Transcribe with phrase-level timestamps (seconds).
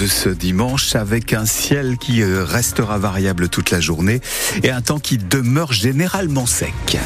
[0.00, 4.20] de ce dimanche avec un ciel qui euh, restera variable toute la journée
[4.64, 6.98] et un temps qui demeure généralement sec.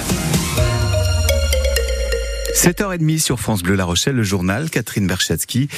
[2.59, 5.69] 7h30 sur France Bleu La Rochelle, le journal, Catherine Berchatsky.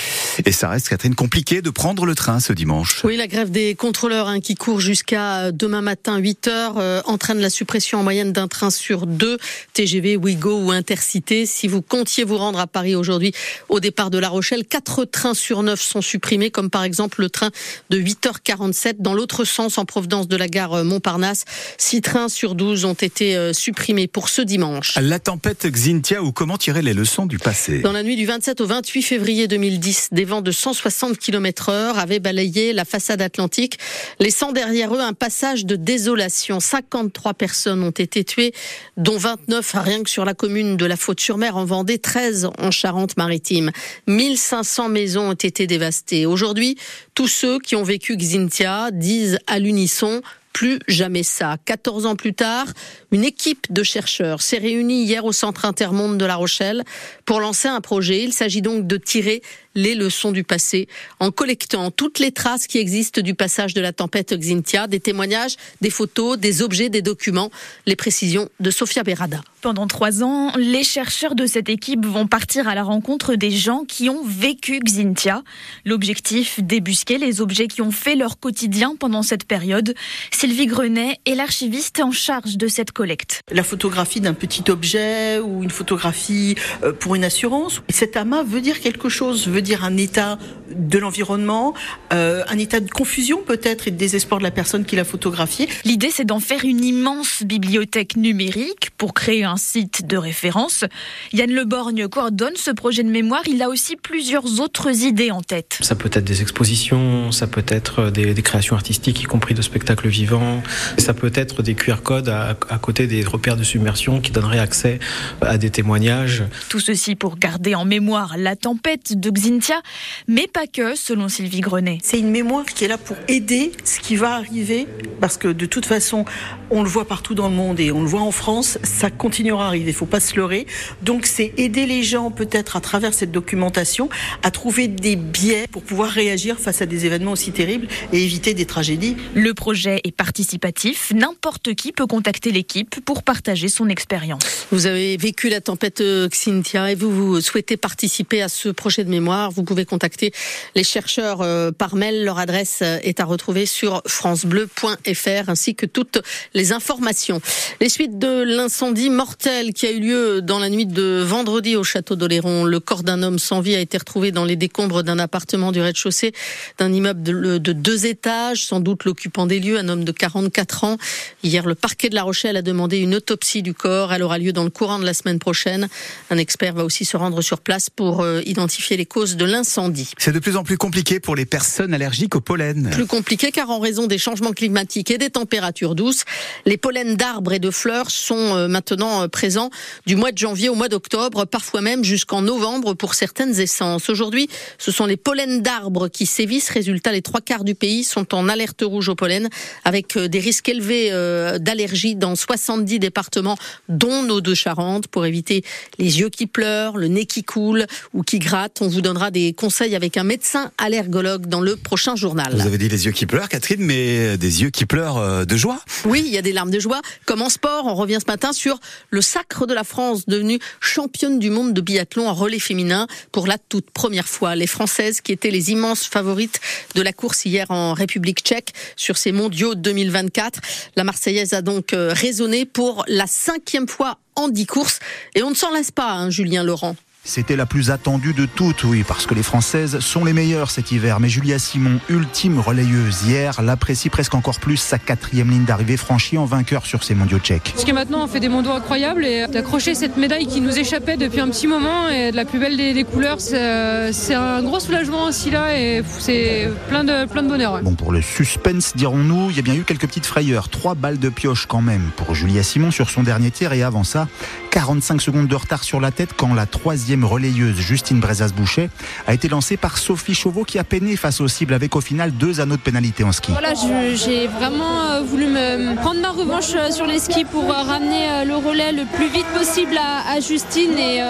[0.46, 3.04] Et ça reste, Catherine, compliqué de prendre le train ce dimanche.
[3.04, 7.38] Oui, la grève des contrôleurs hein, qui court jusqu'à euh, demain matin 8h euh, entraîne
[7.38, 9.36] la suppression en moyenne d'un train sur deux,
[9.74, 11.44] TGV, Ouigo ou Intercité.
[11.44, 13.34] Si vous comptiez vous rendre à Paris aujourd'hui
[13.68, 17.28] au départ de La Rochelle, quatre trains sur neuf sont supprimés, comme par exemple le
[17.28, 17.50] train
[17.90, 21.44] de 8h47 dans l'autre sens en provenance de la gare euh, Montparnasse.
[21.76, 24.96] Six trains sur 12 ont été supprimés pour ce dimanche.
[24.98, 27.80] La tempête Xintia ou comment les leçons du passé.
[27.80, 31.98] Dans la nuit du 27 au 28 février 2010, des vents de 160 km heure
[31.98, 33.78] avaient balayé la façade atlantique,
[34.20, 36.60] laissant derrière eux un passage de désolation.
[36.60, 38.52] 53 personnes ont été tuées,
[38.96, 43.72] dont 29 rien que sur la commune de la Faute-sur-Mer en Vendée, 13 en Charente-Maritime.
[44.06, 46.24] 1500 maisons ont été dévastées.
[46.24, 46.76] Aujourd'hui,
[47.14, 51.56] tous ceux qui ont vécu Xintia disent à l'unisson plus jamais ça.
[51.64, 52.66] 14 ans plus tard,
[53.12, 56.84] une équipe de chercheurs s'est réunie hier au Centre Intermonde de La Rochelle
[57.24, 58.22] pour lancer un projet.
[58.22, 59.42] Il s'agit donc de tirer
[59.74, 63.92] les leçons du passé en collectant toutes les traces qui existent du passage de la
[63.92, 67.50] tempête Xintia, des témoignages, des photos, des objets, des documents.
[67.86, 69.40] Les précisions de Sofia Berada.
[69.60, 73.84] Pendant trois ans, les chercheurs de cette équipe vont partir à la rencontre des gens
[73.86, 75.42] qui ont vécu Xintia.
[75.84, 79.94] L'objectif, débusquer les objets qui ont fait leur quotidien pendant cette période.
[80.30, 83.42] Sylvie Grenet est l'archiviste en charge de cette collecte.
[83.52, 87.82] La photographie d'un petit objet ou une photographie euh, pour une assurance.
[87.90, 90.38] Cet amas veut dire quelque chose, veut dire un état
[90.74, 91.74] de l'environnement,
[92.12, 95.68] euh, un état de confusion peut-être et de désespoir de la personne qui l'a photographié.
[95.84, 100.84] L'idée, c'est d'en faire une immense bibliothèque numérique pour créer un site de référence.
[101.32, 103.42] Yann Leborgne coordonne ce projet de mémoire?
[103.48, 105.78] Il a aussi plusieurs autres idées en tête.
[105.80, 110.08] Ça peut être des expositions, ça peut être des, créations artistiques, y compris de spectacles
[110.08, 110.62] vivants.
[110.98, 114.58] Ça peut être des QR codes à, à côté des repères de submersion qui donneraient
[114.58, 114.98] accès
[115.40, 116.44] à des témoignages.
[116.68, 119.82] Tout ceci pour garder en mémoire la tempête de Xintia,
[120.28, 121.98] mais pas que, selon Sylvie Grenet.
[122.02, 124.86] C'est une mémoire qui est là pour aider ce qui va arriver,
[125.20, 126.24] parce que de toute façon,
[126.70, 129.64] on le voit partout dans le monde et on le voit en France, ça continuera
[129.64, 130.66] à arriver, il faut pas se leurrer.
[131.02, 134.08] Donc c'est aider les gens peut-être à travers cette documentation
[134.42, 138.54] à trouver des biais pour pouvoir réagir face à des événements aussi terribles et éviter
[138.54, 139.16] des tragédies.
[139.34, 144.42] Le projet est participatif, n'importe qui peut contacter l'équipe pour partager son expérience.
[144.70, 149.10] Vous avez vécu la tempête Xintia et vous, vous souhaitez participer à ce projet de
[149.10, 150.32] mémoire, vous pouvez contacter
[150.74, 152.24] les chercheurs euh, par mail.
[152.24, 156.20] Leur adresse euh, est à retrouver sur francebleu.fr ainsi que toutes
[156.54, 157.40] les informations.
[157.80, 161.84] Les suites de l'incendie mortel qui a eu lieu dans la nuit de vendredi au
[161.84, 162.64] château d'Oléron.
[162.64, 165.80] Le corps d'un homme sans vie a été retrouvé dans les décombres d'un appartement du
[165.80, 166.32] rez-de-chaussée
[166.78, 170.84] d'un immeuble de, de deux étages, sans doute l'occupant des lieux, un homme de 44
[170.84, 170.96] ans.
[171.42, 174.12] Hier, le parquet de La Rochelle a demandé une autopsie du corps.
[174.12, 175.88] Elle aura lieu dans le courant de la semaine prochaine.
[176.30, 180.12] Un expert va aussi se rendre sur place pour euh, identifier les causes de l'incendie.
[180.18, 182.90] C'est de plus en plus compliqué pour les personnes allergiques au pollen.
[182.90, 186.24] Plus compliqué car en raison des changements climatiques et des températures douces,
[186.66, 189.70] les pollens d'arbres et de fleurs sont euh, maintenant euh, présents
[190.06, 194.08] du mois de janvier au mois d'octobre, parfois même jusqu'en novembre pour certaines essences.
[194.08, 194.48] Aujourd'hui,
[194.78, 196.70] ce sont les pollens d'arbres qui sévissent.
[196.70, 199.48] Résultat, les trois quarts du pays sont en alerte rouge au pollen
[199.84, 201.10] avec des risques élevés
[201.58, 203.56] d'allergie dans 70 départements,
[203.88, 205.64] dont nos deux Charentes, pour éviter
[205.98, 208.78] les yeux qui pleurent, le nez qui coule ou qui gratte.
[208.80, 212.54] On vous donnera des conseils avec un médecin allergologue dans le prochain journal.
[212.54, 215.56] Vous avez dit les yeux qui pleurent, Catherine, mais des yeux qui pleurent euh, de
[215.56, 215.80] joie.
[216.06, 217.02] Oui, il y a des larmes de joie.
[217.26, 218.80] Comme en sport, on revient ce matin sur
[219.10, 223.46] le sacre de la France, devenue championne du monde de biathlon en relais féminin pour
[223.46, 224.56] la toute première fois.
[224.56, 226.60] Les Françaises qui étaient les immenses favorites
[226.94, 230.60] de la course hier en République tchèque sur ces mondiaux 2024.
[230.96, 235.00] La Marseillaise a donc euh, raisonné pour la cinquième fois en dix courses
[235.34, 236.96] et on ne s'en laisse pas, hein, Julien Laurent.
[237.22, 240.90] C'était la plus attendue de toutes, oui, parce que les Françaises sont les meilleures cet
[240.90, 241.20] hiver.
[241.20, 246.38] Mais Julia Simon, ultime relayeuse hier, l'apprécie presque encore plus sa quatrième ligne d'arrivée franchie
[246.38, 247.72] en vainqueur sur ces mondiaux tchèques.
[247.74, 251.18] Parce que maintenant on fait des mondiaux incroyables et d'accrocher cette médaille qui nous échappait
[251.18, 255.24] depuis un petit moment et de la plus belle des, couleurs, c'est un gros soulagement
[255.24, 257.82] aussi là et c'est plein de, plein de bonheur.
[257.82, 260.70] Bon, pour le suspense, dirons-nous, il y a bien eu quelques petites frayeurs.
[260.70, 264.04] Trois balles de pioche quand même pour Julia Simon sur son dernier tir et avant
[264.04, 264.26] ça,
[264.70, 268.90] 45 secondes de retard sur la tête quand la troisième relayeuse Justine Brezas-Boucher
[269.26, 272.32] a été lancée par Sophie Chauveau qui a peiné face aux cibles avec au final
[272.32, 273.52] deux anneaux de pénalité en ski.
[273.52, 273.72] Voilà,
[274.14, 278.44] j'ai vraiment euh, voulu me prendre ma revanche euh, sur les skis pour euh, ramener
[278.44, 281.20] le relais le plus vite possible à, Justine et,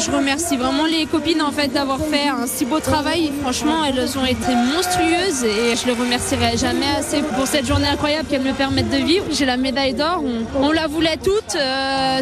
[0.00, 3.30] je remercie vraiment les copines en fait d'avoir fait un si beau travail.
[3.42, 8.28] Franchement, elles ont été monstrueuses et je les remercierai jamais assez pour cette journée incroyable
[8.28, 9.26] qu'elles me permettent de vivre.
[9.30, 10.22] J'ai la médaille d'or,
[10.56, 11.56] on, la voulait toutes,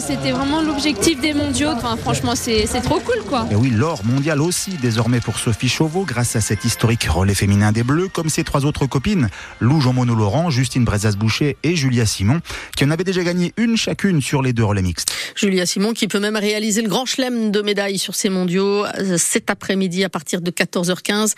[0.00, 1.70] c'était vraiment l'objectif des mondiaux.
[2.02, 3.46] Franchement, c'est trop cool quoi.
[3.50, 7.72] Et oui, l'or mondial aussi désormais pour Sophie Chauveau grâce à cet historique relais féminin
[7.72, 9.28] des Bleus, comme ses trois autres copines,
[9.60, 12.40] Lou Jean-Mono Laurent, Justine Brezas-Boucher et Julia Simon,
[12.76, 15.12] qui en avaient déjà gagné une chacune sur les deux relais mixtes.
[15.34, 19.16] Julia Simon qui peut même réaliser le grand chelem de médailles sur ces mondiaux euh,
[19.18, 21.34] cet après-midi à partir de 14h15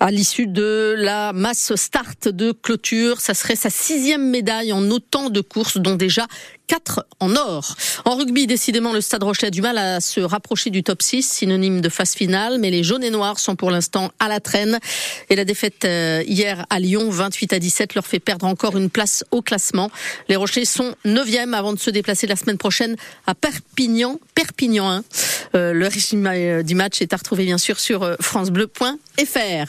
[0.00, 3.20] à l'issue de la masse start de clôture.
[3.20, 6.26] Ça serait sa sixième médaille en autant de courses, dont déjà
[6.66, 7.76] 4 en or.
[8.04, 11.22] En rugby, décidément, le Stade Rochelet a du mal à se rapprocher du top 6,
[11.22, 14.78] synonyme de phase finale, mais les jaunes et noirs sont pour l'instant à la traîne.
[15.30, 18.90] Et la défaite euh, hier à Lyon, 28 à 17, leur fait perdre encore une
[18.90, 19.90] place au classement.
[20.28, 22.96] Les Rochers sont 9e avant de se déplacer la semaine prochaine
[23.26, 25.04] à Perpignan, Perpignan 1.
[25.54, 29.62] Euh, le régime euh, du match est à retrouver bien sûr sur francebleu.fr.